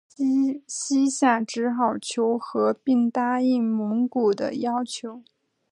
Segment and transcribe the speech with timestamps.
[0.65, 5.21] 西夏只好求和并答应蒙古的要求。